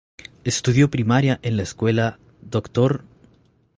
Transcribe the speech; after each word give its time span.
Estudió 0.43 0.89
primaria 0.89 1.39
en 1.43 1.57
la 1.57 1.61
Escuela 1.61 2.17
“Dr. 2.41 3.03